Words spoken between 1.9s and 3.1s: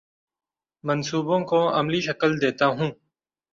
شکل دیتا ہوں